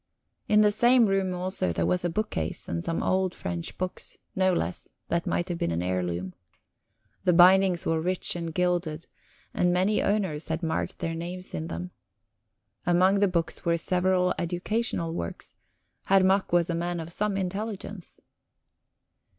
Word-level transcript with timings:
In 0.47 0.61
the 0.61 0.71
same 0.71 1.05
room, 1.05 1.31
also, 1.35 1.71
there 1.71 1.85
was 1.85 2.03
a 2.03 2.09
bookcase, 2.09 2.67
and 2.67 2.83
some 2.83 3.03
old 3.03 3.35
French 3.35 3.77
books, 3.77 4.17
no 4.35 4.51
less, 4.51 4.89
that 5.09 5.27
might 5.27 5.47
have 5.49 5.59
been 5.59 5.69
an 5.69 5.83
heirloom. 5.83 6.33
The 7.23 7.33
bindings 7.33 7.85
were 7.85 8.01
rich 8.01 8.35
and 8.35 8.51
gilded, 8.51 9.05
and 9.53 9.71
many 9.71 10.01
owners 10.01 10.47
had 10.47 10.63
marked 10.63 10.97
their 10.97 11.13
names 11.13 11.53
in 11.53 11.67
them. 11.67 11.91
Among 12.83 13.19
the 13.19 13.27
books 13.27 13.63
were 13.63 13.77
several 13.77 14.33
educational 14.39 15.13
works; 15.13 15.53
Herr 16.05 16.23
Mack 16.23 16.51
was 16.51 16.71
a 16.71 16.73
man 16.73 16.99
of 16.99 17.13
some 17.13 17.37
intelligence. 17.37 18.19